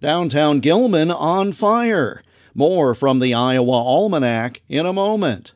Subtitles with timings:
[0.00, 2.22] Downtown Gilman on fire.
[2.54, 5.54] More from the Iowa Almanac in a moment.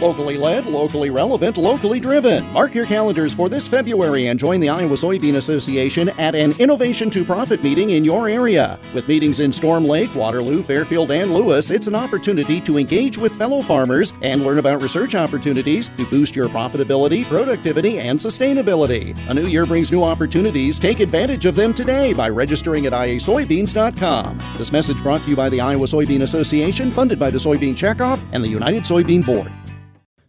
[0.00, 2.46] Locally led, locally relevant, locally driven.
[2.52, 7.10] Mark your calendars for this February and join the Iowa Soybean Association at an Innovation
[7.10, 8.78] to Profit meeting in your area.
[8.94, 13.34] With meetings in Storm Lake, Waterloo, Fairfield, and Lewis, it's an opportunity to engage with
[13.34, 19.18] fellow farmers and learn about research opportunities to boost your profitability, productivity, and sustainability.
[19.28, 20.78] A new year brings new opportunities.
[20.78, 24.38] Take advantage of them today by registering at iasoybeans.com.
[24.56, 28.22] This message brought to you by the Iowa Soybean Association, funded by the Soybean Checkoff
[28.30, 29.50] and the United Soybean Board.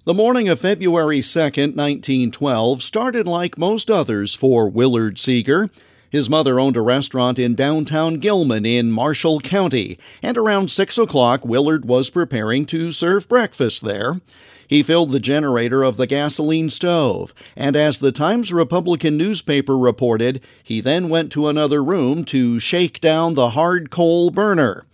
[0.06, 5.70] The morning of February 2, 1912, started like most others for Willard Seeger.
[6.10, 11.44] His mother owned a restaurant in downtown Gilman in Marshall County, and around 6 o'clock,
[11.44, 14.22] Willard was preparing to serve breakfast there.
[14.66, 20.40] He filled the generator of the gasoline stove, and as the Times Republican newspaper reported,
[20.64, 24.86] he then went to another room to shake down the hard coal burner.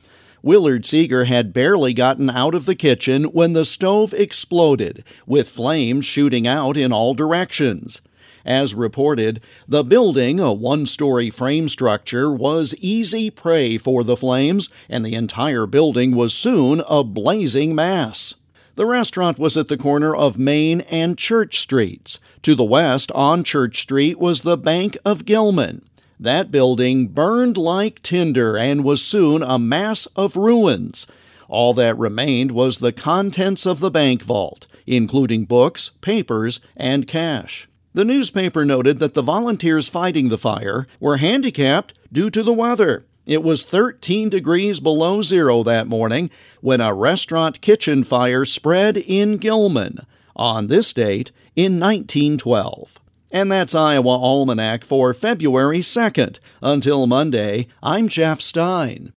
[0.45, 6.05] Willard Seeger had barely gotten out of the kitchen when the stove exploded, with flames
[6.05, 7.99] shooting out in all directions.
[8.45, 14.69] As reported, the building, a one story frame structure, was easy prey for the flames,
[14.87, 18.35] and the entire building was soon a blazing mass.
[18.75, 22.19] The restaurant was at the corner of Main and Church Streets.
[22.43, 25.81] To the west on Church Street was the Bank of Gilman.
[26.19, 31.07] That building burned like tinder and was soon a mass of ruins.
[31.49, 37.67] All that remained was the contents of the bank vault, including books, papers, and cash.
[37.93, 43.05] The newspaper noted that the volunteers fighting the fire were handicapped due to the weather.
[43.25, 46.29] It was 13 degrees below zero that morning
[46.61, 52.99] when a restaurant kitchen fire spread in Gilman on this date in 1912.
[53.31, 56.39] And that's Iowa Almanac for February 2nd.
[56.61, 59.11] Until Monday, I'm Jeff Stein.